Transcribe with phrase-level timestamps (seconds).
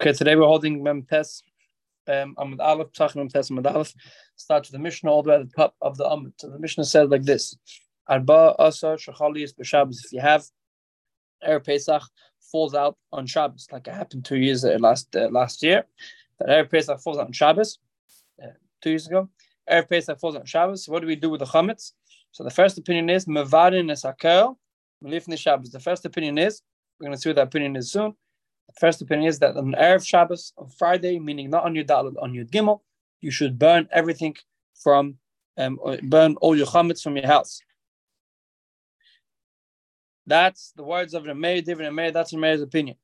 [0.00, 1.42] Okay, today we're holding Mem Tes,
[2.08, 3.92] um, Amud Aleph, Psach Mem Tes Amud Aleph.
[4.34, 6.32] Start with the Mishnah all the way at the top of the Amud.
[6.38, 7.54] So the Mishnah says like this:
[8.08, 10.02] Arba Asa Shachalis b'Shabbos.
[10.02, 10.46] If you have
[11.46, 12.00] Erev Pesach
[12.50, 15.84] falls out on Shabbos, like it happened two years uh, last uh, last year,
[16.38, 17.78] that Erev Pesach falls out on Shabbos
[18.42, 19.28] uh, two years ago.
[19.70, 20.88] Erev Pesach falls out on Shabbos.
[20.88, 21.92] What do we do with the chametz?
[22.32, 24.56] So the first opinion is Mavarin Esakel
[25.04, 25.72] Melifnei Shabbos.
[25.72, 26.62] The first opinion is
[26.98, 28.14] we're going to see what that opinion is soon
[28.78, 32.34] First opinion is that on Erev Shabbos, on Friday, meaning not on your Dalit, on
[32.34, 32.80] your Gimel,
[33.20, 34.36] you should burn everything
[34.82, 35.16] from,
[35.56, 37.60] um, burn all your chametz from your house.
[40.26, 42.96] That's the words of Rameir, David Rameir, that's Rameir's opinion.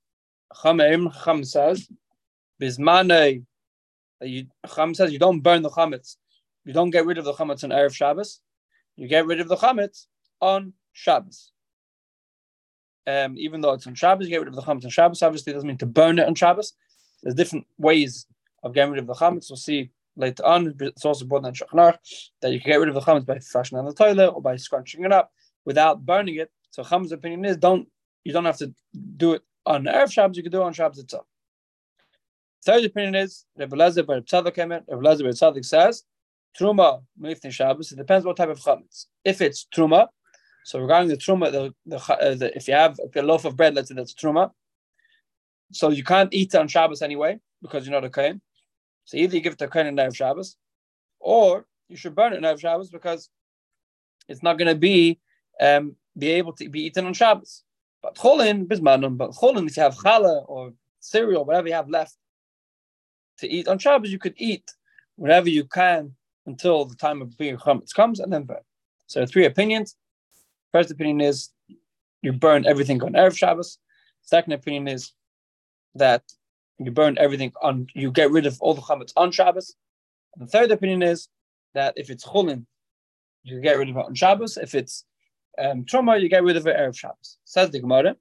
[0.52, 1.88] Chameim, Cham says,
[2.62, 3.45] Bismane,
[4.21, 6.16] you, Cham says you don't burn the chametz.
[6.65, 8.41] You don't get rid of the chametz on Erev Shabbos.
[8.96, 10.07] You get rid of the chametz
[10.41, 11.52] on Shabbos
[13.06, 15.23] um, even though it's on Shabbos, you get rid of the chametz on Shabbos.
[15.23, 16.73] Obviously, it doesn't mean to burn it on Shabbos.
[17.23, 18.26] There's different ways
[18.63, 19.51] of getting rid of the chametz.
[19.51, 20.74] We'll see later on.
[20.80, 21.98] It's also brought in Shachnach
[22.40, 24.57] that you can get rid of the chametz by flushing on the toilet or by
[24.57, 25.30] scrunching it up
[25.65, 26.51] without burning it.
[26.71, 27.88] So Chamet's opinion is don't
[28.24, 28.74] you don't have to
[29.16, 30.37] do it on Erev Shabbos.
[30.37, 31.26] You can do it on Shabbos itself.
[32.65, 34.82] Third opinion is Rebbe Lezer by Rebbe came in.
[34.88, 36.04] Rebbe Lezer by Tzadok says
[36.59, 37.02] Truma
[37.51, 37.93] Shabbos.
[37.93, 39.07] It depends what type of chametz.
[39.24, 40.09] If it's Truma,
[40.67, 43.77] so regarding the truma, the, the, uh, the, if you have a loaf of bread,
[43.77, 44.51] let's say that's truma,
[45.71, 48.41] so you can't eat it on Shabbos anyway because you're not a kohen.
[49.05, 50.57] So either you give it to a kohen in Erev Shabbos,
[51.21, 53.31] or you should burn it in Erev Shabbos because
[54.29, 55.21] it's not going to be
[55.61, 57.63] um, be able to be eaten on Shabbos.
[58.03, 62.17] But cholin bismanon, but cholin if you have challah or cereal, whatever you have left
[63.39, 64.69] to eat on Shabbos, you could eat
[65.15, 68.59] whatever you can until the time of being chametz comes and then burn.
[69.06, 69.94] So three opinions.
[70.77, 71.49] First opinion is
[72.21, 73.78] you burn everything on Erev Shabbos.
[74.21, 75.12] Second opinion is
[75.94, 76.22] that
[76.78, 79.75] you burn everything on, you get rid of all the chametz on Shabbos.
[80.34, 81.28] And the third opinion is
[81.72, 82.66] that if it's chulin,
[83.42, 84.59] you get rid of it on Shabbos.
[84.59, 85.06] If it's
[85.59, 87.38] um, truma, you get rid of it Erev Shabbos.
[87.44, 88.14] Says the Gemara.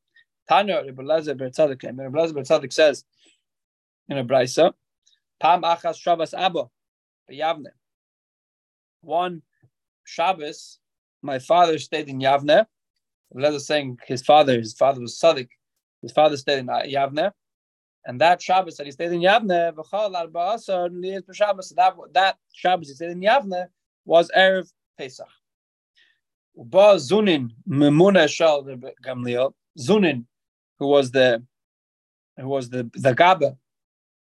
[0.47, 1.83] Tanya Rebbe Lezer Ber Tzadok.
[1.83, 3.03] Rebbe Lezer Ber Tzadok says
[4.07, 4.71] in a brisa,
[5.41, 6.69] Pam achas Shabbos Abba
[7.29, 7.71] b'Yavne.
[9.01, 9.41] One
[10.05, 10.79] Shabbos,
[11.25, 12.65] my father stayed in Yavne.
[13.35, 15.49] Lezer saying his father, his father was Sadik.
[16.01, 17.31] His father stayed in Yavne.
[18.05, 19.75] And that Shabbos that he stayed in Yavne, that,
[22.13, 23.67] that Shabbos he stayed in Yavne
[24.05, 25.27] was Erev Pesach.
[26.57, 27.49] Zunin
[28.29, 28.63] Shal
[29.03, 30.25] Gamliel, Zunin,
[30.79, 31.43] who was the
[32.37, 33.57] who was the the Gaba,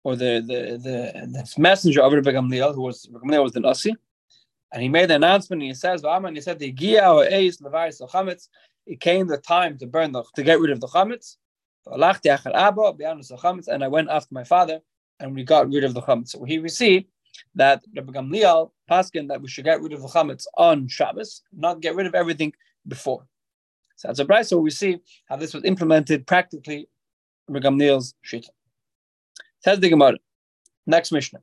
[0.03, 3.95] or the the the, the messenger of Rebbe Gamliel, who was Gamliel was the Nasi,
[4.75, 5.63] and he made an announcement.
[5.63, 8.49] And he says, "V'aman," he said, "The Eis Levaris Chametz."
[8.87, 11.37] It came the time to burn the to get rid of the chametz.
[11.87, 14.81] And I went after my father,
[15.21, 16.31] and we got rid of the chametz.
[16.31, 17.07] So here we see
[17.55, 21.81] that Rabbi Gamliel paskin that we should get rid of the chametz on Shabbos, not
[21.81, 22.53] get rid of everything
[22.87, 23.27] before.
[23.97, 24.49] So that's a price.
[24.49, 24.99] So we see
[25.29, 26.89] how this was implemented practically.
[27.49, 28.51] Rabbi Gamliel's shita.
[29.61, 30.19] Says the Gemara.
[30.87, 31.41] Next Mishnah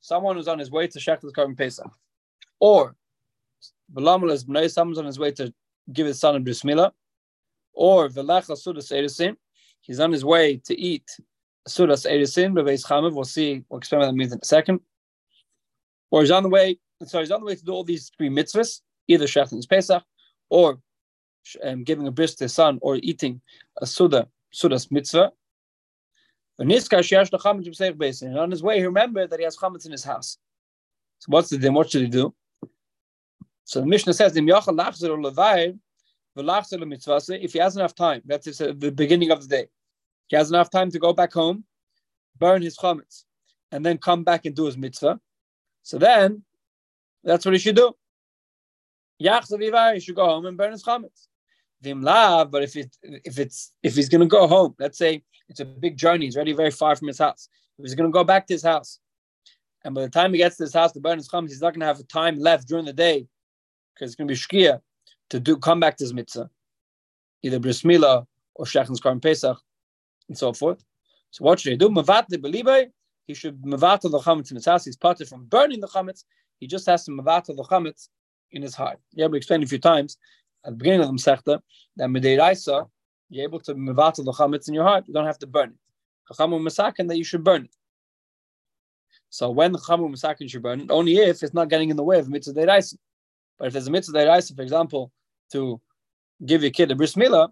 [0.00, 1.90] someone who's on his way to Shechtas Korban Pesach,
[2.58, 2.96] or
[4.68, 5.52] someone's on his way to
[5.92, 6.92] give his son a bris milah,
[7.72, 9.36] or Sudas
[9.80, 11.04] he's on his way to eat
[11.68, 14.80] Sudas Erisin, Bebeis Chamev, we'll see, we'll explain what that means in a second.
[16.10, 18.28] Or he's on the way, so he's on the way to do all these three
[18.28, 20.02] mitzvahs, either Shechtas Pesach,
[20.48, 20.80] or
[21.62, 23.40] um, giving a bris to his son, or eating
[23.80, 25.32] a Suda, Sudas mitzvah,
[26.60, 30.36] and on his way, he remembered that he has chametz in his house.
[31.18, 31.72] So what's the din?
[31.74, 32.34] What should he do?
[33.64, 34.44] So the Mishnah says, if
[37.52, 39.68] he has enough time, that's the beginning of the day,
[40.28, 41.64] he has enough time to go back home,
[42.38, 43.24] burn his chametz,
[43.72, 45.18] and then come back and do his mitzvah.
[45.82, 46.44] So then,
[47.24, 47.94] that's what he should do.
[49.18, 49.28] He
[50.00, 51.28] should go home and burn his chametz.
[51.82, 55.96] But if it if it's if he's gonna go home, let's say it's a big
[55.96, 56.24] journey.
[56.24, 57.48] He's already very far from his house.
[57.76, 59.00] He's going to go back to his house,
[59.84, 61.74] and by the time he gets to his house to burn his chametz, he's not
[61.74, 63.26] going to have time left during the day
[63.94, 64.80] because it's going to be shkia
[65.30, 66.50] to do come back to his mitzvah,
[67.42, 69.58] either bris milah or shechins korban pesach,
[70.28, 70.84] and so forth.
[71.30, 71.88] So what should he do?
[71.88, 72.90] Mavat the
[73.26, 74.84] He should mavat the chametz in his house.
[74.84, 76.24] He's parted from burning the chametz.
[76.58, 78.08] He just has to mavat the chametz
[78.52, 78.98] in his heart.
[79.12, 80.18] Yeah, we explained a few times
[80.64, 81.60] at the beginning of the Masechta
[81.96, 82.36] that Medei
[83.30, 85.04] you're able to mevatel the chametz in your heart.
[85.06, 86.34] You don't have to burn it.
[86.34, 87.74] Chachamu masakin that you should burn it.
[89.30, 92.02] So when the chamu masakin should burn it, only if it's not getting in the
[92.02, 92.96] way of mitzvah deiraisa.
[93.58, 95.12] But if there's a mitzvah deiraisa, for example,
[95.52, 95.80] to
[96.44, 97.50] give your kid a bris milah,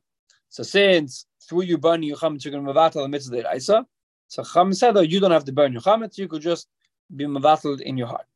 [0.49, 3.87] so since through you burning your chametz, you're going to mevatel the mitzvah Isa.
[4.27, 6.69] So Chacham said, oh, you don't have to burn your chametz, you could just
[7.15, 8.27] be mevatel in your heart.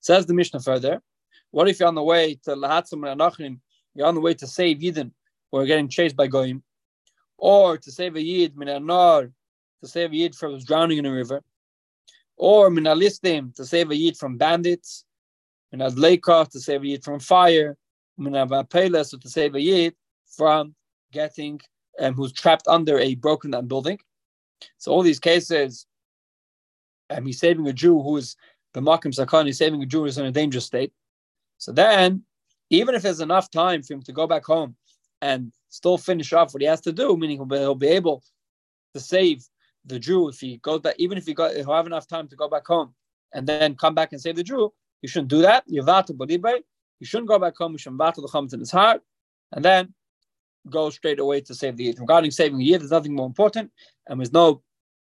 [0.00, 1.02] Says the Mishnah further,
[1.50, 3.60] what if you're on the way to Lahatzim and
[3.94, 5.12] you're on the way to save Yidden,
[5.52, 6.62] who are getting chased by Goyim,
[7.36, 9.30] or to save a Yid, min to
[9.84, 11.42] save a Yid from drowning in a river,
[12.36, 15.04] or min alistim, to save a Yid from bandits,
[15.70, 17.76] min adleika, to save a Yid from fire,
[18.16, 19.94] min avapeles, to save a Yid
[20.26, 20.74] from
[21.12, 21.60] getting,
[22.00, 23.98] um, who's trapped under a broken down building.
[24.78, 25.86] So all these cases,
[27.10, 28.36] um, he's saving a Jew who is
[28.72, 30.92] the Makim Sakan, he's saving a Jew who is in a dangerous state.
[31.58, 32.22] So then,
[32.70, 34.76] even if there's enough time for him to go back home
[35.22, 38.22] and still finish off what he has to do, meaning he'll be, he'll be able
[38.92, 39.42] to save
[39.86, 42.36] the Jew if he goes back, even if he got he'll have enough time to
[42.36, 42.92] go back home
[43.32, 45.64] and then come back and save the Jew, you shouldn't do that.
[45.66, 45.82] You
[47.02, 49.00] shouldn't go back home, you shouldn't battle the chametz in his heart,
[49.52, 49.94] and then
[50.68, 52.00] go straight away to save the Yid.
[52.00, 53.70] Regarding saving the Yid, there's nothing more important,
[54.08, 54.62] and there's no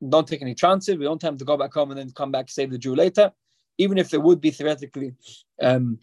[0.09, 0.97] don't take any chances.
[0.97, 3.31] We don't have to go back home and then come back save the Jew later,
[3.77, 5.13] even if there would be theoretically
[5.61, 5.99] um,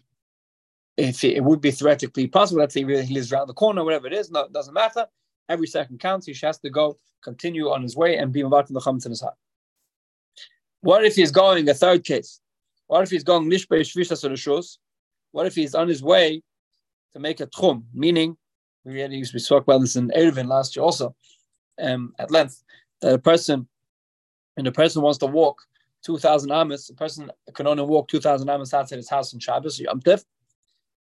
[1.01, 4.13] if it, would be theoretically possible, let's say he lives around the corner, whatever it
[4.13, 5.07] is, no, it doesn't matter.
[5.49, 6.27] Every second counts.
[6.27, 9.11] He has to go, continue on his way, and be about in the chametz in
[9.11, 9.35] his heart.
[10.81, 12.39] What if he's going a third case?
[12.87, 14.77] What if he's going nishbei shvisas rishus?
[15.31, 16.43] What if he's on his way
[17.13, 17.83] to make a tchum?
[17.93, 18.37] Meaning,
[18.85, 21.15] we already we spoke about this in Eruvin last year also,
[21.81, 22.63] um, at length.
[23.01, 23.67] That a person,
[24.57, 25.61] and a person wants to walk
[26.03, 26.89] two thousand amas.
[26.89, 30.01] A person can only walk two thousand amas outside his house on Shabbos, Yom.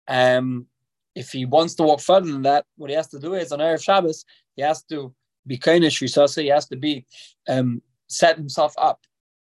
[0.09, 0.67] Um,
[1.15, 3.59] if he wants to walk further than that, what he has to do is on
[3.61, 4.25] Erev Shabbos,
[4.55, 5.15] he has to
[5.47, 7.07] be kainish risasa, he has to be
[7.49, 9.01] um, set himself up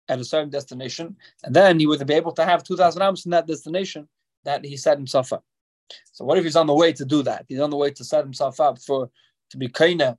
[0.08, 3.32] at a certain destination, and then he would be able to have 2,000 amos in
[3.32, 4.08] that destination
[4.44, 5.44] that he set himself up.
[6.12, 7.46] So what if he's on the way to do that?
[7.48, 9.10] He's on the way to set himself up for
[9.52, 10.18] to be kaina,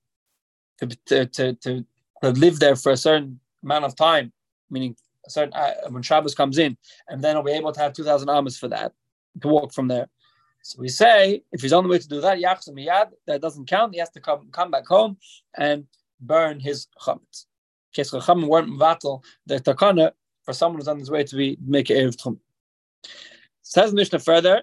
[0.78, 1.84] to, to, to, to,
[2.22, 4.32] live there for a certain amount of time,
[4.70, 4.94] meaning
[5.26, 6.76] a certain uh, when Shabbos comes in,
[7.08, 8.92] and then he'll be able to have 2,000 amos for that,
[9.40, 10.08] to walk from there.
[10.62, 13.94] So we say if he's on the way to do that, miyad, that doesn't count.
[13.94, 15.16] He has to come come back home
[15.56, 15.86] and
[16.20, 17.46] burn his chametz.
[17.92, 20.12] Case chachamim weren't vatal the takana
[20.44, 22.38] for someone who's on his way to be make erev tchum.
[23.62, 24.62] Says Mishnah further.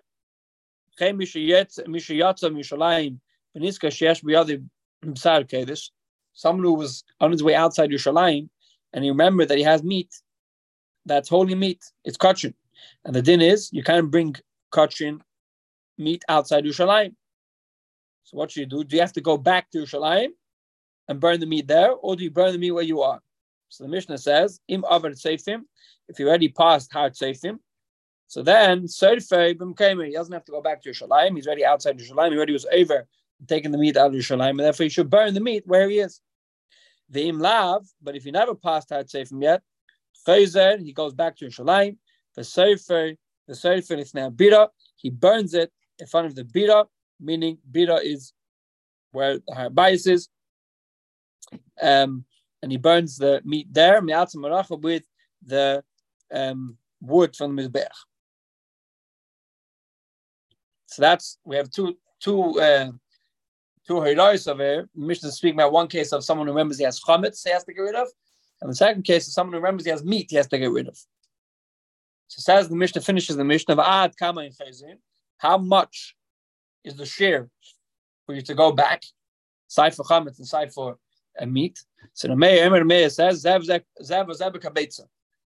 [6.33, 8.49] Someone who was on his way outside Yerushalayim
[8.93, 10.15] and he remembered that he has meat,
[11.05, 11.83] that's holy meat.
[12.03, 12.53] It's kachin,
[13.05, 14.35] and the din is you can't bring
[14.73, 15.21] kachin
[15.97, 17.15] meat outside Yerushalayim.
[18.23, 18.83] So what should you do?
[18.83, 20.29] Do you have to go back to Yerushalayim
[21.07, 23.21] and burn the meat there, or do you burn the meat where you are?
[23.69, 25.61] So the Mishnah says, "Im avar seifim."
[26.07, 27.59] If you already passed hard seifim,
[28.27, 29.53] so then Sefer He
[30.11, 31.35] doesn't have to go back to Yerushalayim.
[31.35, 32.31] He's already outside Yerushalayim.
[32.31, 33.07] He already was over
[33.47, 35.99] taking the meat out of Yerushalayim, and therefore he should burn the meat where he
[35.99, 36.21] is.
[37.09, 39.61] The im lav, but if you never passed hard seifim yet,
[40.27, 41.97] Chayzer, he goes back to Yerushalayim.
[42.35, 43.13] The Sefer,
[43.47, 44.69] the Sefer is now bira.
[44.97, 46.85] He burns it in front of the bira,
[47.19, 48.33] meaning bira is
[49.11, 50.29] where the bias is.
[51.81, 52.25] Um,
[52.61, 55.03] and he burns the meat there, with
[55.45, 55.83] the
[56.33, 57.87] um, wood from the mizbeach.
[60.87, 62.91] So that's we have two two uh,
[63.87, 64.89] two hirais over here.
[64.95, 67.63] Mishnah is speaking about one case of someone who remembers he has chametz, he has
[67.65, 68.07] to get rid of,
[68.61, 70.71] and the second case is someone who remembers he has meat, he has to get
[70.71, 70.97] rid of.
[72.29, 74.51] So says the Mishnah finishes the Mishnah of ad kama in
[75.37, 76.15] how much
[76.83, 77.49] is the share
[78.25, 79.03] for you to go back?
[79.67, 80.97] Side for chametz and side for
[81.39, 81.79] a meat.
[82.13, 85.01] So the Meir Meir says zev zev zev kabetza.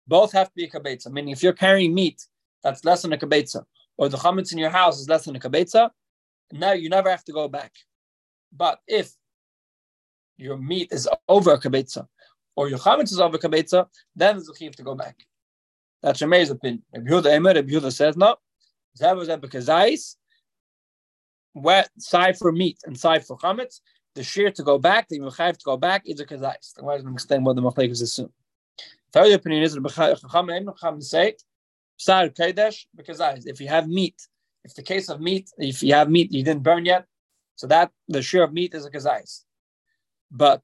[0.06, 1.10] Both have to be a kabetza.
[1.10, 2.26] Meaning, if you're carrying meat
[2.62, 3.64] that's less than a kabetza,
[3.96, 5.90] or the chametz in your house is less than a kabetza,
[6.52, 7.72] now you never have to go back.
[8.56, 9.12] But if
[10.36, 12.06] your meat is over a kabetza,
[12.56, 13.86] or your chametz is over a kabetza,
[14.16, 15.16] then there's a chiv to go back.
[16.02, 16.82] That's Meir's opinion.
[16.94, 18.36] Rabbi Yehuda Emer, Rabbi Yehuda says no.
[21.54, 23.80] Wet side for meat and side for chametz.
[24.14, 26.74] The shear to go back, the mechayiv to go back is a kazais.
[26.74, 28.32] The wise explain what the machlek is assumed.
[29.12, 31.34] Third opinion is the chacham say
[31.96, 32.86] sar kadesh.
[32.96, 34.28] If you have meat,
[34.64, 37.06] if the case of meat, if you have meat you didn't burn yet,
[37.56, 39.44] so that the shear of meat is a kazais.
[40.30, 40.62] But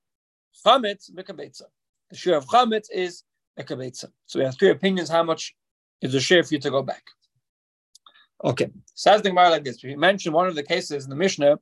[0.65, 1.63] chametz bekabetza.
[2.11, 3.25] The shear of chametz is
[3.57, 4.07] a kabetza.
[4.27, 5.09] So we have three opinions.
[5.09, 5.55] How much
[6.01, 7.03] is the shear for you to go back?
[8.43, 9.83] Okay, says the Gemara like this.
[9.83, 11.59] We mentioned one of the cases in the Mishnah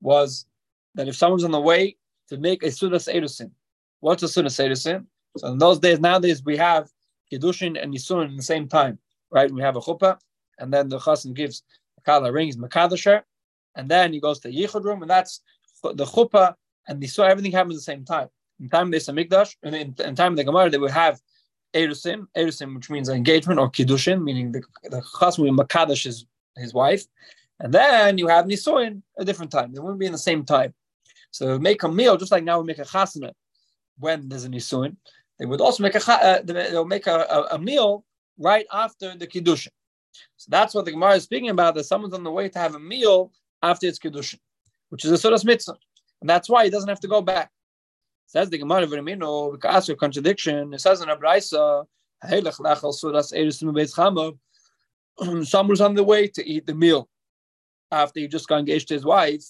[0.00, 0.46] was
[0.94, 1.96] that if someone's on the way
[2.28, 3.50] to make a Sudas Erusin,
[4.00, 5.06] what's a Sudas Erusin?
[5.36, 6.88] So in those days, nowadays we have
[7.32, 8.98] Kiddushin and Yisurin in the same time,
[9.30, 9.50] right?
[9.50, 10.18] We have a chuppah,
[10.58, 11.62] and then the chassan gives
[11.98, 13.22] a kala rings Makadasher,
[13.76, 15.42] and then he goes to the Yichud room, and that's
[15.82, 16.54] the chuppah,
[16.88, 18.28] and saw everything happen at the same time.
[18.60, 21.20] In time they Mikdash, and in, in time the Gemara, they would have
[21.74, 26.72] Erusim, Erusim, which means engagement, or Kiddushin, meaning the, the Chasm will Makadash his, his
[26.72, 27.04] wife.
[27.60, 29.72] And then you have Nisuin a different time.
[29.72, 30.74] They wouldn't be in the same time.
[31.30, 33.32] So make a meal, just like now we make a chasana
[33.98, 34.96] when there's a Nisuin.
[35.38, 38.04] They would also make a uh, they'll make a, a, a, meal
[38.38, 39.68] right after the Kiddushin.
[40.36, 42.74] So that's what the Gemara is speaking about, that someone's on the way to have
[42.74, 43.32] a meal
[43.62, 44.40] after its Kiddushin,
[44.88, 45.76] which is a Sudas Mitzvah.
[46.20, 47.50] And that's why he doesn't have to go back.
[48.28, 50.74] Says the Gemara Vermino, because of contradiction.
[50.74, 51.86] It says in Abraisa,
[55.46, 57.08] someone's on the way to eat the meal
[57.90, 59.44] after he just got engaged to his wife,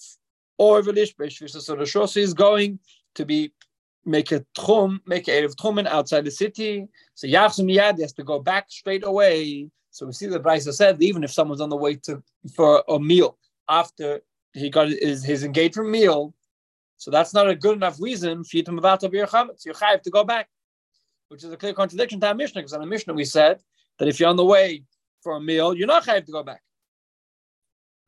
[0.57, 2.79] or the Shosi is going
[3.15, 3.51] to be
[4.05, 6.87] make a tchum, make a of tchumen outside the city.
[7.15, 9.69] So Yachsum Yad has to go back straight away.
[9.91, 12.23] So we see the Brisa said even if someone's on the way to
[12.55, 14.21] for a meal after
[14.53, 16.33] he got his, his engagement meal,
[16.99, 19.65] so that's not a good enough reason for you to move out of your chametz.
[19.65, 20.49] You have to go back,
[21.29, 22.61] which is a clear contradiction to our Mishnah.
[22.61, 23.61] Because in the Mishnah we said
[23.97, 24.83] that if you're on the way
[25.23, 26.61] for a meal, you're not chayiv to go back.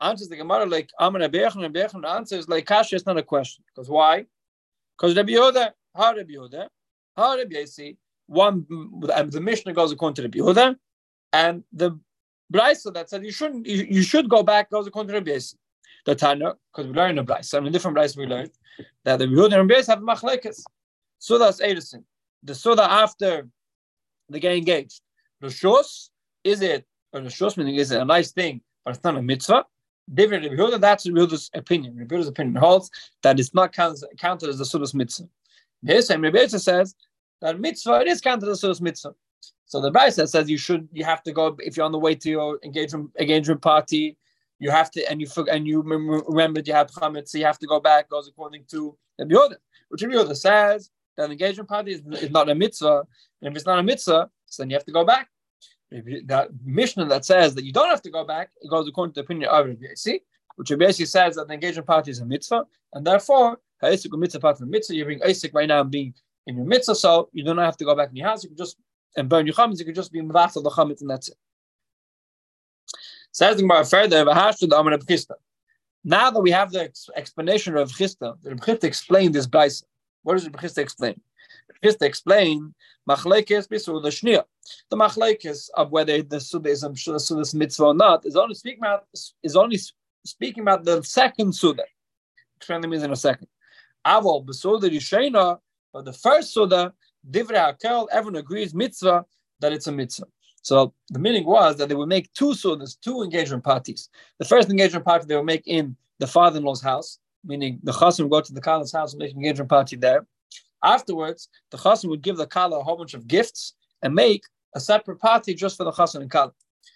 [0.02, 2.02] Answers the Gemara like Amar Rebbeinu and Rebbeinu.
[2.02, 2.98] The answer is like Kasha.
[2.98, 3.64] It's not a question.
[3.74, 4.26] Because why?
[4.98, 6.68] Because Rabbi Yehuda, how Rabbi Yehuda,
[7.16, 7.98] how Rabbi Yossi.
[8.28, 8.66] One,
[9.16, 10.76] and the Mishnah goes according to Rabbi Yehuda,
[11.32, 11.98] and the
[12.52, 15.56] Brisa that said you shouldn't, you, you should go back goes according to Rabbi Yossi.
[16.06, 18.52] The Tana, because we learned a Brisa, I mean, different Brisa we learned
[19.04, 20.64] that the Yehuda and Rabbi have machlekes.
[21.22, 22.04] Sudas Erusin,
[22.44, 23.48] the Suda after
[24.30, 25.02] they get engaged.
[25.44, 26.10] Shus,
[26.44, 29.66] is it, or Shus meaning is it a nice thing, but it's not a mitzvah?
[30.12, 31.96] Different Yehuda, that's Yehuda's opinion.
[31.96, 32.90] Yehuda's opinion holds
[33.22, 35.28] that it's not counted, counted as a Sudas mitzvah.
[36.02, 36.96] Same Rabbi Yehuda says
[37.42, 39.14] that mitzvah, it is counted as a Sudas mitzvah.
[39.66, 42.16] So the Brisa says you should, you have to go if you're on the way
[42.16, 44.18] to your engagement engagement party
[44.62, 47.68] you have to, and you and you remembered you have chametz, so you have to
[47.68, 48.08] go back.
[48.10, 49.56] Goes according to the Yehuda,
[49.90, 53.04] which Rabbi Yehuda says that an engagement party is, is, not a mitzvah,
[53.42, 55.28] and if it's not a mitzvah, so then you have to go back.
[56.28, 59.22] That Mishnah that says that you don't have to go back, it goes according to
[59.22, 60.20] the opinion of Rabbi Yossi,
[60.58, 62.64] which basically says that the engagement party is a mitzvah,
[62.94, 64.96] and therefore ha'isik mitzvah part of the mitzvah.
[64.96, 66.14] You're being isik right now and being
[66.46, 68.44] in your mitzvah, so you don't have to go back in your house.
[68.44, 68.78] You can just
[69.18, 69.80] and burn your chametz.
[69.80, 71.38] You can just be mavatal the chametz, and that's it.
[73.32, 74.26] Says the Gemara further,
[76.04, 79.84] now that we have the explanation of Chisda, the Chisda explained this Brisa.
[80.24, 81.22] What does the Chisda explain?
[81.84, 82.74] Chisda explain
[83.10, 84.44] machlekes bisul the shnia.
[84.90, 88.80] The machlekes of whether the suda is a suda mitzvah or not is only speaking
[88.80, 89.80] about is only
[90.24, 91.84] speaking about the second suda.
[92.58, 93.48] Explain the means in a second.
[94.06, 95.58] Aval b'suda yishena,
[95.92, 96.94] but the first suda
[97.30, 99.26] divrei hakel everyone agrees mitzvah
[99.60, 100.28] that it's a mitzvah.
[100.62, 104.10] So the meaning was that they would make two sudas, two engagement parties.
[104.40, 108.32] The first engagement party they would make in the father-in-law's house, meaning the chassan would
[108.32, 110.26] go to the kala's house and make an engagement party there.
[110.84, 114.44] Afterwards, the chassan would give the kala a whole bunch of gifts and make
[114.76, 116.54] a separate party just for the chassan and kala.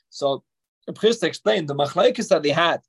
[0.09, 0.43] So
[0.85, 2.81] the priest explained the machlaikis that they had,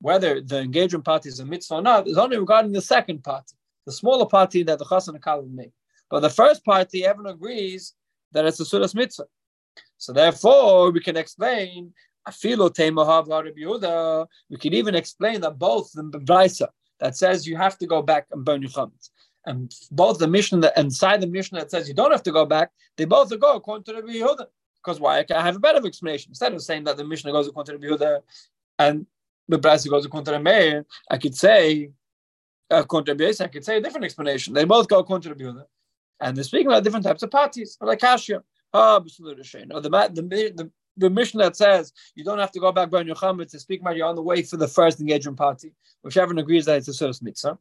[0.00, 3.54] whether the engagement party is a mitzvah or not, is only regarding the second party,
[3.86, 5.72] the smaller party that the chassan and kala would make.
[6.10, 7.94] But the first party, everyone agrees
[8.32, 9.24] that it's a sudas mitzvah.
[9.98, 11.92] So therefore, we can explain
[12.26, 12.58] we
[14.58, 16.68] can even explain that both the Brisa
[16.98, 19.10] that says you have to go back and burn your chametz,
[19.44, 22.44] and both the Mishnah that inside the Mishnah that says you don't have to go
[22.44, 24.46] back, they both go according to Rabbi Yehuda.
[24.84, 25.24] Because why?
[25.30, 26.30] I have a better explanation.
[26.30, 28.22] Instead of saying that the Mishnah goes according to Rabbi Yehuda
[28.80, 29.06] and
[29.48, 31.90] the Brisa goes according to the Meir, I could say
[32.70, 34.52] according to Rabbi I could say a different explanation.
[34.52, 35.64] They both go according to Rabbi Yehuda,
[36.20, 38.00] and they're speaking about different types of parties, like
[38.76, 39.66] Kashya.
[39.70, 40.22] Oh, the, the,
[40.54, 43.80] the, the Mishnah that says you don't have to go back your chametz to speak
[43.80, 46.88] about you're on the way for the first engagement party, which everyone agrees that it's
[46.88, 47.58] a sudas mitzvah.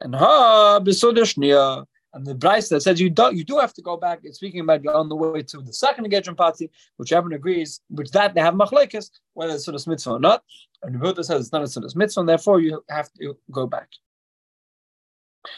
[0.00, 3.96] And ha b'sudashnia, and the Bryce that says you don't you do have to go
[3.96, 4.20] back.
[4.22, 7.80] It's speaking about you're on the way to the second engagement party, which everyone agrees,
[7.88, 10.42] which that they have machlekes, whether it's sudas mitzvah or not.
[10.82, 13.66] And the Buddha says it's not a sudas mitzvah, and therefore you have to go
[13.66, 13.88] back.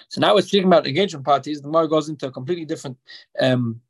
[0.09, 1.61] So now we're speaking about engagement parties.
[1.61, 2.97] The more goes into a completely different
[3.41, 3.81] um,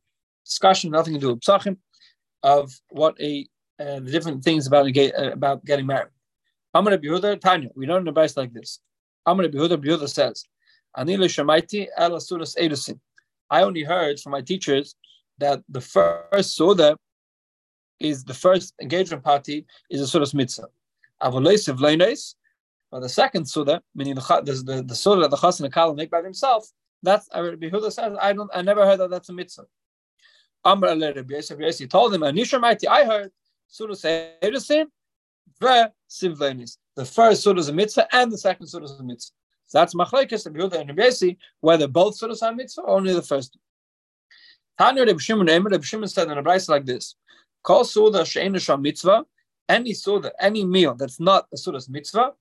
[0.45, 1.77] discussion, nothing to do with psachim,
[2.43, 3.47] of what a
[3.81, 6.13] uh, the different things about uh, about getting married.
[6.73, 7.71] I'm going to Yehuda Tanya.
[7.75, 8.81] We don't advice like this.
[9.27, 9.85] I'm going to Yehuda.
[9.85, 10.45] Yehuda says,
[10.97, 13.01] "Anila shemaiti edusin."
[13.51, 14.95] I only heard from my teachers
[15.39, 16.97] that the first soda
[18.01, 20.69] is the first engagement party is a sudas mitzvah.
[21.23, 22.35] Avoleisiv leinis,
[22.91, 26.23] but the second soda, meaning the the, the, soda that the chas and make by
[26.23, 26.73] themselves,
[27.03, 29.67] that's Yehuda says I don't I never heard that that's a mitzvah.
[30.65, 33.33] Rabbi Yossi Yossi told him, Anisha Mighty, I heard
[33.69, 34.87] Surah Seirisin,
[35.61, 36.79] the Sivlenis.
[36.97, 39.35] The first Surah is a mitzvah and the second Surah is a mitzvah.
[39.67, 43.23] So that's machlekes and Yehuda and Rebesi, whether both sudas are mitzvah or only the
[43.23, 43.57] first.
[44.79, 47.17] Tanya Reb Shimon Emer, Reb Shimon said in a brayse like this:
[47.63, 49.25] Kol suda she'enu sham mitzvah,
[49.69, 52.33] any suda, any meal that's not a sudas mitzvah,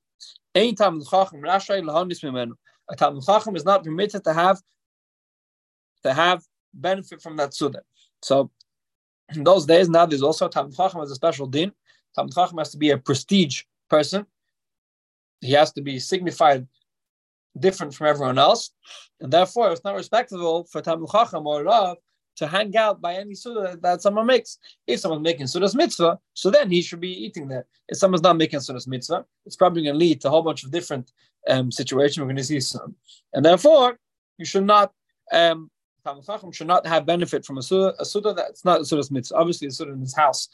[0.56, 2.54] ein tam chacham rashai lahanis mimenu.
[2.90, 4.62] A tam chacham is not permitted to have
[6.04, 7.82] to have benefit from that suda.
[8.24, 8.52] So
[9.36, 11.72] in those days, now there's also tam chacham as a special din.
[12.16, 14.26] Tam chacham has to be a prestige person.
[15.42, 16.68] He has to be signified
[17.60, 18.72] different from everyone else,
[19.20, 21.98] and therefore it's not respectable for Talmud Chacham or Rav
[22.38, 24.58] to hang out by any suda that someone makes.
[24.88, 27.66] If someone's making suda's mitzvah, so then he should be eating there.
[27.90, 30.64] If someone's not making suda's mitzvah, it's probably going to lead to a whole bunch
[30.64, 31.12] of different
[31.50, 32.20] um, situations.
[32.20, 32.96] We're going to see some,
[33.34, 34.00] and therefore
[34.38, 34.94] you should not.
[35.32, 35.70] Um,
[36.04, 39.38] Talmud should not have benefit from a suda, a suda that's not a suda's mitzvah.
[39.38, 40.50] Obviously, a suda in his house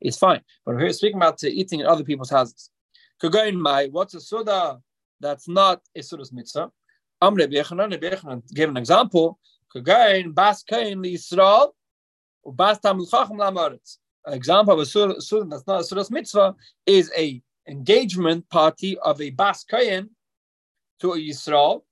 [0.00, 2.70] is fine, but we're speaking about eating in other people's houses.
[3.22, 4.80] Kagain my, what's a suda
[5.20, 6.70] that's not a suda's mitzvah?
[7.22, 9.38] Amre Bechanan, Bechanan gave an example.
[9.74, 11.70] Kagain bas kain Yisrael,
[12.46, 13.98] ubas tamil chacham lamaretz.
[14.26, 15.14] An example of a suda
[15.46, 20.10] that's not a suda's mitzvah is a engagement party of a bas kain
[21.00, 21.82] to a Yisrael.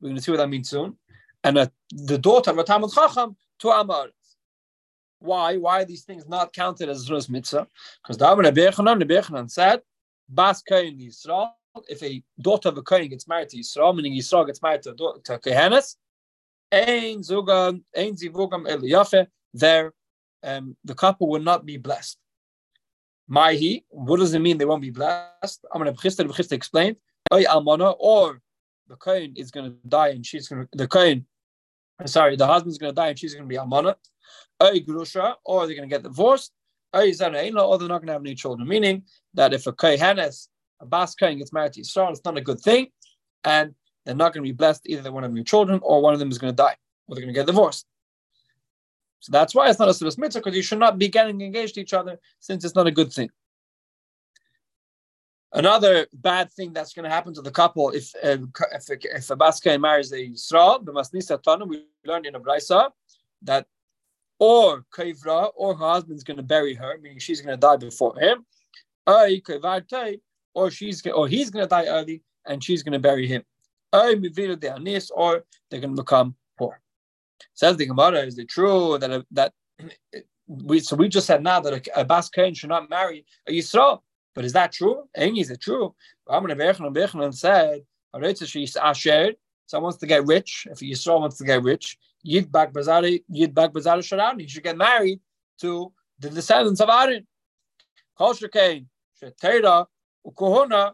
[0.00, 0.96] We're going to see what that means soon.
[1.48, 4.10] And a, the daughter of a tamil chacham to Amaretz.
[5.18, 5.56] Why?
[5.56, 7.66] Why are these things not counted as suda's mitzvah?
[8.02, 9.80] Because Bechanan, Bechanan said
[10.28, 11.52] Bas Kohen Yisrael,
[11.88, 14.92] if a daughter of a Kohen gets married to Yisrael, meaning Yisrael gets married to,
[14.92, 15.96] to Kohenes,
[16.70, 19.94] Ein Zugam, Ein Zivugam Eliyafe, there
[20.42, 22.18] um, the couple will not be blessed.
[23.30, 25.64] Maihi, what does it mean they won't be blessed?
[25.72, 26.96] I'm going to explain.
[27.32, 28.42] Oy Almana, or
[28.86, 31.26] the Kohen is going to die and she's going to, the Kohen,
[32.06, 33.94] sorry, the husband's going to die and she's going to be Almana.
[34.60, 36.52] Or they're going to get divorced
[36.92, 38.68] or they're not going to have any children.
[38.68, 39.02] Meaning
[39.34, 40.48] that if a Kohenes,
[40.80, 42.88] a Bas Kohen gets married to Yisrael, it's not a good thing,
[43.44, 43.74] and
[44.04, 46.30] they're not going to be blessed either one of your children or one of them
[46.30, 46.76] is going to die
[47.06, 47.86] or they're going to get divorced.
[49.20, 51.74] So that's why it's not a Sudas Mitzvah because you should not be getting engaged
[51.74, 53.30] to each other since it's not a good thing.
[55.52, 58.36] Another bad thing that's going to happen to the couple if uh,
[58.72, 62.90] if, if a Bas Kohen marries a Yisrael, we learned in a Brisa
[63.42, 63.66] that
[64.38, 68.14] or Kavra, or her husband's going to bury her, meaning she's going to die before
[68.18, 68.44] him,
[70.54, 73.42] or she's or he's going to die early and she's going to bury him,
[73.92, 74.14] or
[75.70, 76.80] they're going to become poor.
[77.54, 79.52] Says the Gemara, is it true that that
[80.46, 84.00] we so we just said now that a, a Bas should not marry a Yisrael,
[84.38, 85.02] but is that true?
[85.16, 85.92] Is it true?
[86.28, 90.68] And said, Someone wants to get rich.
[90.70, 94.40] If Yisrael wants to get rich, Yidbak Bazari, Yidbak Bazari Sharan.
[94.40, 95.18] He should get married
[95.62, 97.26] to the descendants of Aaron.
[100.24, 100.92] Ukuhuna.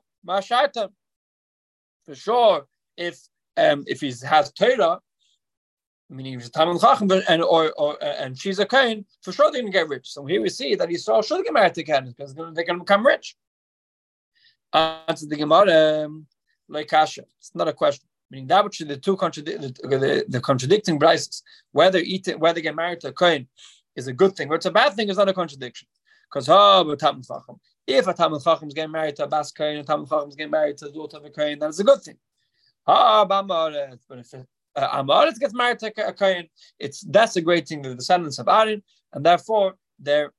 [2.07, 3.29] For sure, if
[3.59, 5.01] um, if he has Torah,
[6.15, 9.73] meaning a Talmud Chacham, and or, or and she's a Kain, for sure they're going
[9.73, 10.11] to get rich.
[10.11, 12.85] So here we see that Yisrael should get married to Kain because they're going to
[12.85, 13.37] become rich.
[14.73, 16.27] Answer the Gemara, um,
[16.69, 17.25] like Kasha.
[17.39, 21.43] It's not a question meaning that which the two contradict the, the, the contradicting brises,
[21.73, 23.47] whether eating whether get married to a kohen
[23.97, 25.87] is a good thing or it's a bad thing is not a contradiction.
[26.29, 26.49] Because
[27.87, 30.35] if a Talmud Chacham is getting married to a Bas Kohen, a Talmud Chacham is
[30.35, 32.17] getting married to the daughter of a Kohen, that is a good thing.
[32.87, 34.35] but if
[34.77, 37.83] uh, gets married to a Kohen, it's that's a great thing.
[37.83, 38.83] The descendants of Aaron,
[39.13, 40.33] and therefore they're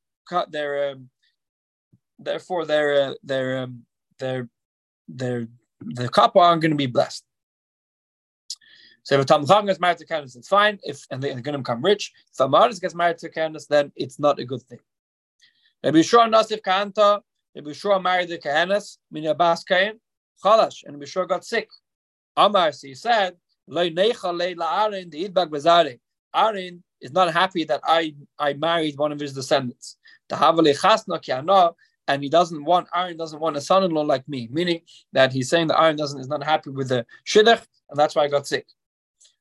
[0.50, 1.10] they're um,
[2.19, 3.86] therefore they're uh, they're um,
[4.19, 4.50] they're
[5.08, 5.48] they're
[5.82, 7.24] the couple aren't going to be blessed.
[9.04, 10.80] So if a Chacham gets married to Candace, it's fine.
[10.84, 12.12] If and they're going to become rich.
[12.34, 14.80] If a Maris gets married to Candace, then it's not a good thing.
[15.84, 17.21] Rabbi Shua Nasif Kahanta,
[17.56, 20.00] Rabbi Shua married the Kahanas, meaning Abbas Kain,
[20.43, 21.69] Chalash, and Rabbi Shua got sick.
[22.36, 23.36] Amar, so he said,
[26.36, 29.97] Aaron is not happy that I, I married one of his descendants.
[32.08, 34.82] And he doesn't want Aaron doesn't want a son-in-law like me, meaning
[35.13, 38.25] that he's saying that Aaron doesn't is not happy with the shidduch, and that's why
[38.25, 38.67] I got sick.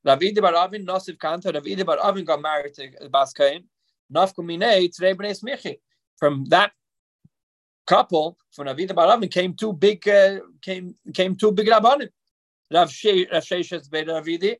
[0.03, 3.65] Rav Idi bar Avin, Nosif Kanto, Rav Idi bar Avin got married to Bas Kain.
[4.13, 5.79] Nafkuminei, Tzrei B'nei Smichi.
[6.17, 6.71] From that
[7.85, 12.09] couple, from Rav Idi bar Avin, came two big, uh, came came two big rabbanim.
[12.73, 14.55] Rav Sheshes Beit Rav Idi.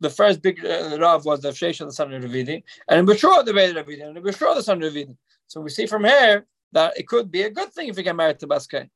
[0.00, 3.44] The first big uh, Rav was Rav Sheshes, the son of Rav Idi, and Bishur
[3.44, 5.16] the Beit Rav Idi, and Bishur the son of Rav Idi.
[5.46, 8.16] So we see from here that it could be a good thing if you get
[8.16, 8.90] married to Bas Kain.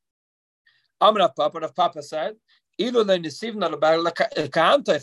[1.01, 2.37] Amr Papa, Rav Papa said,
[2.79, 2.95] if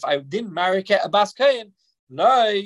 [0.06, 1.72] I didn't marry a Bas Kain,
[2.10, 2.62] no,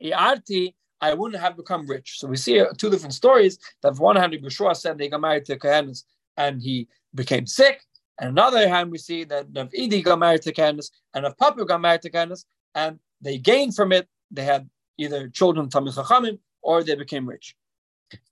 [0.00, 2.18] I wouldn't have become rich.
[2.18, 3.58] So we see two different stories.
[3.82, 6.04] That one hand, Yeshua said they got married to Kohanis
[6.36, 7.82] and he became sick,
[8.18, 11.64] And another hand, we see that Rav Idi got married to Candace and Rav Papa
[11.64, 12.44] got married to Candace,
[12.74, 14.08] and they gained from it.
[14.30, 17.56] They had either children Tamil or they became rich.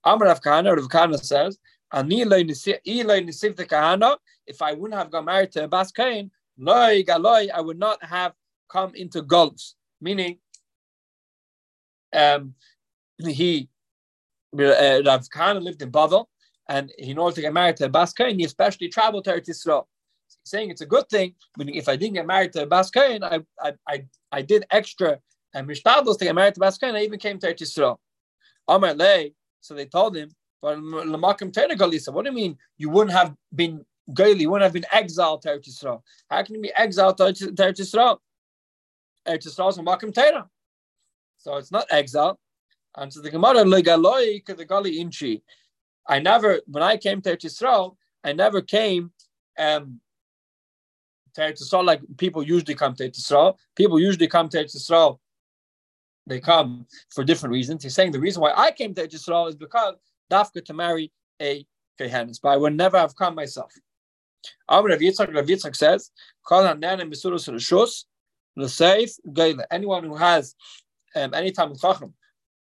[0.05, 1.59] Amar Rav Kahana, Rav Kahana says,
[4.47, 6.31] if I wouldn't have got married to Bas Kain,
[6.67, 8.33] I would not have
[8.69, 9.75] come into Gulfs.
[10.01, 10.39] Meaning,
[12.15, 12.55] um,
[13.19, 13.69] he,
[14.57, 16.27] uh, Rav Kahana lived in Bavel,
[16.69, 19.85] and in order to get married to Bas Kain, he especially traveled to Eretz.
[20.45, 23.41] Saying it's a good thing, meaning if I didn't get married to Bas Kain, I,
[23.61, 25.17] I, I, I did extra uh,
[25.55, 27.99] and mishtadlos to get married to Bas Kain, I even came to Eretz Yisrael.
[28.69, 30.31] Amar Lei, so they told him,
[30.63, 35.43] but what do you mean you wouldn't have been Gaili, you wouldn't have been exiled
[35.43, 36.03] to Eretz Yisrael?
[36.31, 38.19] How can you be exiled to Eretz Yisrael?
[39.27, 40.49] Eretz Yisrael is Makim Torah.
[41.39, 42.39] So it's not exile.
[42.97, 45.43] And so the Gemara, Legaloi, the Gali Inchi.
[46.11, 47.95] I never, when I came to Eretz Yisrael,
[48.25, 49.13] I never came
[49.57, 50.01] um,
[51.35, 53.55] to Eretz Yisrael like people usually come to Eretz Yisrael.
[53.77, 55.21] People usually come to Eretz Yisrael.
[56.27, 57.85] They come for different reasons.
[57.85, 59.95] He's saying the reason why I came to Eretz Yisrael is because
[60.31, 61.65] dafka to marry a
[61.99, 63.73] Kehanis, but I would never have come myself.
[64.69, 66.11] Rav Yitzchak, Rav Yitzchak says,
[69.71, 70.55] anyone who has
[71.15, 72.15] um, any time chacham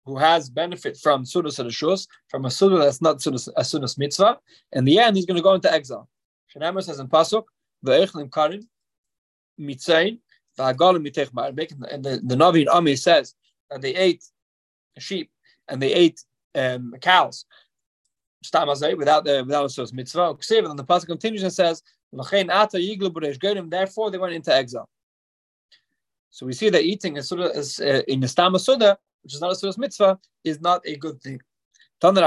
[0.05, 4.37] who has benefit from sudas rishus, from a sudah that's not sudas, a sudas mitzvah,
[4.73, 6.07] in the end he's going to go into exile.
[6.55, 7.43] Shenemar says in pasuk,
[7.85, 8.67] ve'echlim karim
[9.59, 10.19] mitzayin
[10.57, 11.47] v'agalim mitech mar.
[11.47, 13.35] And the, the Navi in Ami says
[13.69, 14.23] that they ate
[14.97, 15.29] sheep
[15.67, 16.23] and they ate
[16.55, 17.45] um, cows
[18.41, 20.29] without the without a source mitzvah.
[20.29, 24.89] And the pasuk continues and says, Therefore, they went into exile.
[26.31, 29.51] So we see that eating of is, uh, in the stama suda, which is not
[29.51, 31.39] a source mitzvah, is not a good thing.
[32.01, 32.21] Any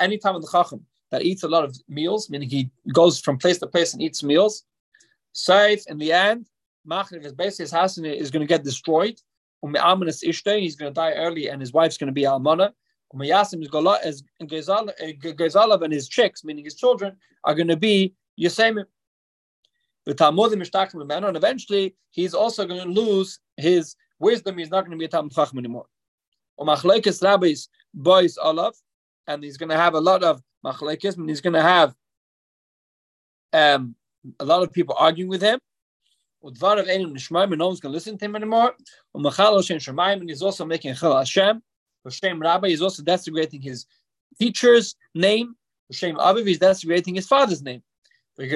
[0.00, 3.38] any time in the chacham that eats a lot of meals, meaning he goes from
[3.38, 4.64] place to place and eats meals,
[5.32, 6.48] safe in the end,
[6.88, 9.18] machriv is basically his house is going to get destroyed
[9.62, 12.72] he's going to die early, and his wife's going to be almana.
[13.14, 13.18] Eh,
[14.48, 18.84] gezalav and his chicks, meaning his children, are going to be Yosemim.
[20.06, 24.58] And eventually, he's also going to lose his wisdom.
[24.58, 25.86] He's not going to be a Tam Chacham anymore.
[26.58, 28.74] rabbis boys olav,
[29.26, 31.94] and he's going to have a lot of machlekes, and he's going to have
[33.52, 33.94] um,
[34.40, 35.58] a lot of people arguing with him.
[36.44, 38.74] Udvarav Enim Nishmaim, and no one's going to listen to him anymore.
[39.16, 41.62] Umachal Oshem Shemaim, and he's also making Chal Hashem.
[42.04, 43.86] Hashem Rabbi, he's also desecrating his
[44.38, 45.54] teacher's name.
[45.90, 47.82] Hashem Aviv, he's desecrating his father's name.
[48.38, 48.48] He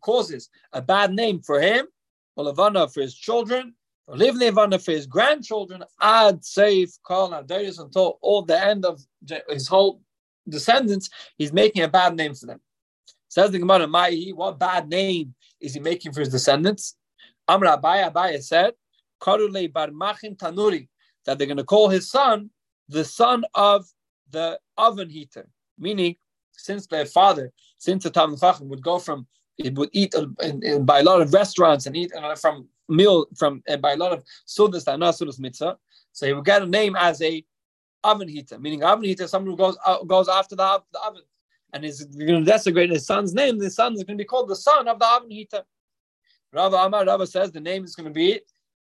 [0.00, 1.86] causes a bad name for him,
[2.36, 3.74] for his children,
[4.06, 9.00] Live for his grandchildren, Ad, Safe, Kal, Adarius, until all the end of
[9.48, 10.02] his whole
[10.46, 11.08] descendants,
[11.38, 12.60] he's making a bad name for them.
[13.28, 13.88] Says the Gemara,
[14.34, 16.96] what bad name is he making for his descendants?
[17.48, 18.74] Amr Abaya Abaya said,
[19.24, 20.88] Bar Machin Tanuri,
[21.24, 22.50] that they're going to call his son
[22.88, 23.86] the son of
[24.30, 25.48] the oven heater.
[25.78, 26.16] Meaning,
[26.56, 29.26] since their father, since the Talmud Chacham would go from,
[29.58, 32.68] it would eat uh, in, in, by a lot of restaurants and eat uh, from
[32.88, 35.76] meal, from uh, by a lot of sudas that not sudas mitzvah.
[36.12, 37.44] So he would get a name as a
[38.02, 41.22] oven heater, meaning oven heater, someone who goes, uh, goes after the, the oven
[41.72, 44.48] and is going to desecrate his son's name, the son is going to be called
[44.48, 45.62] the son of the oven heater.
[46.52, 48.40] Rava Amar Rava says the name is going to be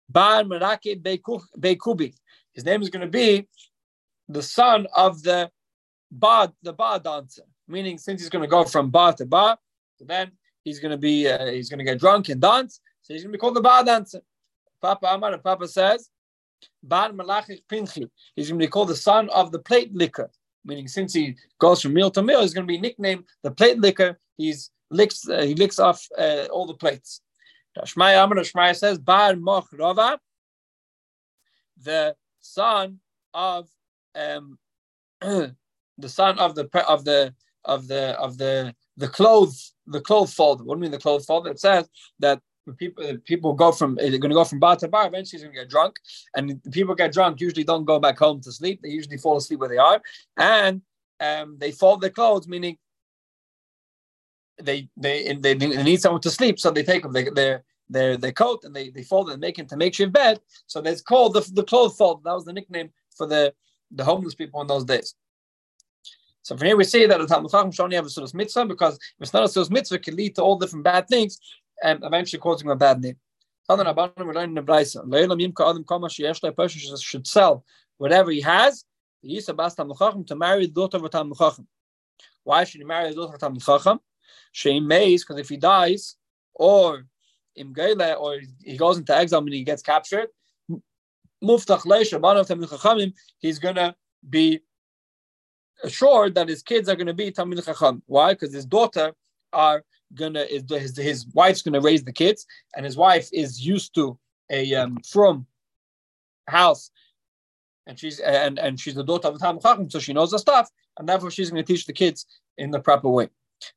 [0.08, 2.13] Bar Merake Beikubi.
[2.54, 3.48] His name is going to be
[4.30, 5.52] the son of the
[6.10, 7.43] bar, the bar dancer.
[7.70, 9.58] Meaning, since he's going to go from bar to bar,
[9.98, 10.32] so then
[10.64, 12.82] he's going to be uh, he's going to get drunk and dance.
[13.02, 14.22] So he's going to be called the bar dancer.
[14.82, 16.10] Papa Amar and Papa says
[16.82, 18.10] Bar Malachich Pinchi.
[18.36, 20.30] He's going to be called the son of the plate liquor
[20.66, 23.80] meaning since he goes from meal to meal, he's going to be nicknamed the plate
[23.80, 24.20] licker.
[24.38, 27.22] He's licks uh, he licks off uh, all the plates.
[27.78, 30.20] Shmaya Amar Shmaya says Bar Moch Rava,
[31.82, 33.00] the son
[33.34, 33.70] of
[34.16, 34.58] um,
[35.22, 37.34] the son of the of the
[37.65, 40.63] of the of the the clothes the clothes folder.
[40.63, 41.52] What do you mean the clothes folder?
[41.52, 41.88] It says
[42.19, 42.41] that
[42.78, 45.08] people people go from they're going to go from bar to bar.
[45.08, 45.95] Eventually, he's going to get drunk,
[46.36, 48.82] and people get drunk usually don't go back home to sleep.
[48.82, 50.02] They usually fall asleep where they are,
[50.38, 50.82] and
[51.19, 52.78] um, they fold their clothes, meaning
[54.62, 58.17] they they they, they need someone to sleep, so they take them their their their,
[58.17, 60.39] their coat and they, they fold it and make it to makeshift bed.
[60.67, 62.24] So that's called the the clothes fold.
[62.24, 63.54] That was the nickname for the
[63.91, 65.15] the homeless people in those days.
[66.50, 68.66] So from here we see that the Talmud Chacham should only have a Sudas mitzvah
[68.66, 71.38] because if it's not a Sudas mitzvah, it can lead to all different bad things
[71.84, 73.18] and eventually causing a bad name.
[77.00, 77.64] Should sell
[78.00, 78.84] whatever he has
[79.24, 81.68] Yisa Bas Tam Chacham to marry the daughter of a Tam Chacham.
[82.44, 84.00] Why should he marry the daughter of a Tam Chacham?
[84.52, 86.16] She mays because if he dies
[86.56, 87.06] or
[87.56, 90.30] im Geile or he goes into exile and he gets captured,
[91.44, 93.96] Muftach Leisha Ban of Tam Chachamim, he's gonna
[94.28, 94.62] be
[95.84, 98.02] assured that his kids are going to be Tamil Chacham.
[98.06, 98.34] Why?
[98.34, 99.13] Because his daughter
[99.54, 104.18] are gonna his, his wife's gonna raise the kids, and his wife is used to
[104.52, 105.46] a um, from
[106.48, 106.92] house,
[107.88, 110.70] and she's and and she's the daughter of Talmud Chacham, so she knows the stuff,
[110.98, 112.26] and therefore she's going to teach the kids
[112.58, 113.30] in the proper way.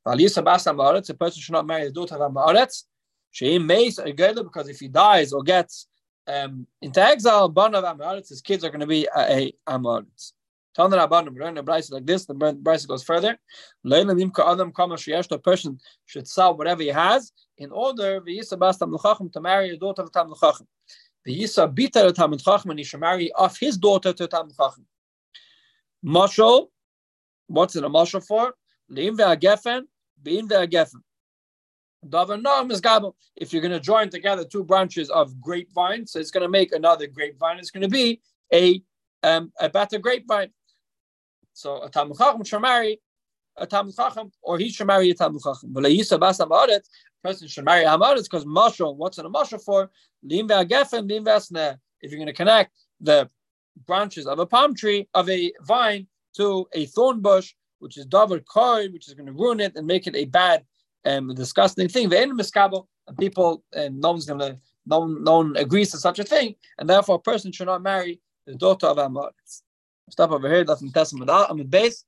[0.06, 2.84] A person should not marry the daughter of Amaretz.
[3.30, 5.88] She may because if he dies or gets
[6.26, 10.32] um, into exile, Ban of Amaretz, his kids are going to be a, a Amaretz.
[10.74, 13.38] The Rabbanim, we're in like this, the Bryce goes further.
[13.84, 20.32] A person should sell whatever he has in order to marry a daughter of Tam
[20.40, 20.66] Chacham.
[21.24, 24.48] The Yisa Bita of Tam Chacham, and he should marry off his daughter to Tam
[24.50, 24.86] Chacham.
[26.04, 26.68] Mashal,
[27.48, 28.54] what's it a mashal for?
[28.90, 29.82] Leim ve'agefen,
[30.22, 31.02] bein ve'agefen.
[33.36, 36.72] If you're going to join together two branches of grapevine, so it's going to make
[36.72, 37.60] another grapevine.
[37.60, 38.20] It's going to be
[38.52, 38.82] a
[39.22, 40.50] um, a better grapevine.
[41.52, 43.00] So a Talmud Chacham should marry
[43.56, 45.72] a Talmud Chacham, or he should marry a Talmud Chacham.
[45.72, 46.82] But Yisa Bas Amaret,
[47.22, 49.90] person should marry because Mashal, what's a Mashal for?
[50.22, 51.78] Lim ve'agefen, lim.
[52.00, 53.30] If you're going to connect the
[53.86, 58.42] branches of a palm tree, of a vine, to a thorn bush, which is davar
[58.44, 60.64] koi, which is going to ruin it and make it a bad,
[61.04, 62.08] um, disgusting thing.
[62.08, 65.90] The end miskabel, and people, and no one's going to, no one, no one agrees
[65.90, 69.62] to such a thing, and therefore a person should not marry the daughter of Amaretz.
[70.10, 70.64] Stop over here.
[70.64, 72.04] Testament on the base,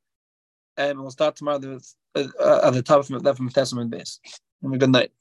[0.76, 1.78] and we'll start tomorrow
[2.14, 4.20] uh, at the top of that from Testament base.
[4.62, 5.12] Have a good night.